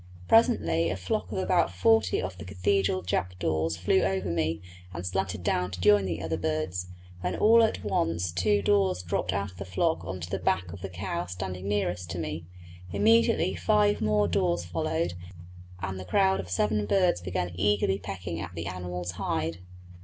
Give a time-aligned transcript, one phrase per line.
[0.27, 4.59] Presently a flock of about forty of the cathedral jackdaws flew over me
[4.95, 6.87] and slanted down to join the other birds,
[7.19, 10.73] when all at once two daws dropped out of the flock on to the back
[10.73, 12.47] of the cow standing nearest to me.
[12.91, 15.13] Immediately five more daws followed,
[15.83, 19.59] and the crowd of seven birds began eagerly pecking at the animal's hide.